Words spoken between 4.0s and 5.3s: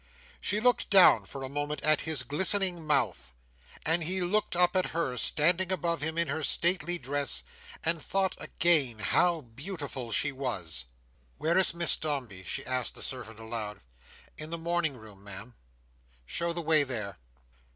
he looked up at her,